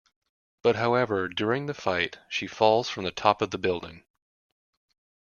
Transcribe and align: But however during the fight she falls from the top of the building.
But 0.63 0.77
however 0.77 1.27
during 1.27 1.67
the 1.67 1.75
fight 1.75 2.17
she 2.27 2.47
falls 2.47 2.89
from 2.89 3.03
the 3.03 3.11
top 3.11 3.39
of 3.39 3.51
the 3.51 3.59
building. 3.59 4.03